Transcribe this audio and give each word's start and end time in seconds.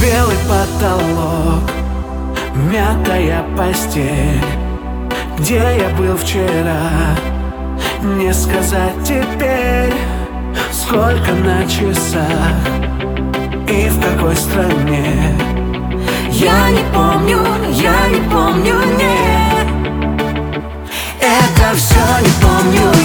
Белый 0.00 0.36
потолок, 0.48 1.70
мятая 2.70 3.44
постель. 3.56 4.44
Где 5.38 5.56
я 5.56 5.88
был 5.96 6.16
вчера, 6.16 6.90
не 8.02 8.32
сказать 8.32 8.94
теперь 9.04 9.94
Сколько 10.72 11.32
на 11.32 11.64
часах 11.66 12.56
и 13.68 13.88
в 13.88 14.00
какой 14.00 14.34
стране. 14.34 15.36
Я 16.30 16.70
не 16.70 16.82
помню, 16.94 17.38
я 17.72 18.08
не 18.08 18.20
помню, 18.30 18.74
нет 18.96 19.66
Это 21.20 21.74
все 21.74 21.98
не 22.22 22.30
помню 22.40 22.97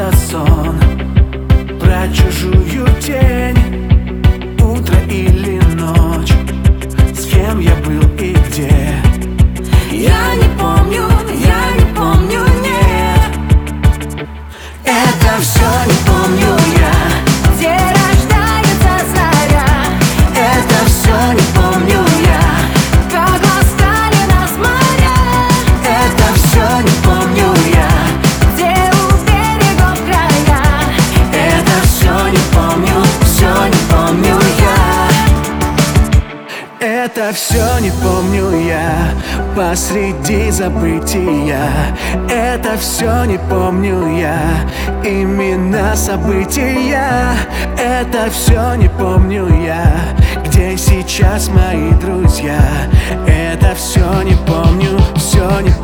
Может 0.00 0.30
это 0.30 0.39
Это 37.20 37.34
все 37.34 37.78
не 37.80 37.90
помню 37.90 38.66
я. 38.66 39.12
Посреди 39.54 40.50
забытия. 40.50 41.68
Это 42.30 42.78
все 42.78 43.26
не 43.26 43.36
помню 43.36 44.16
я. 44.16 44.40
Имена 45.04 45.94
события. 45.96 47.36
Это 47.76 48.30
все 48.30 48.74
не 48.76 48.88
помню 48.88 49.48
я. 49.62 49.92
Где 50.46 50.78
сейчас 50.78 51.50
мои 51.50 51.90
друзья? 52.00 52.58
Это 53.26 53.74
все 53.74 54.22
не 54.22 54.36
помню, 54.46 54.98
все 55.14 55.60
не 55.60 55.68
помню 55.72 55.79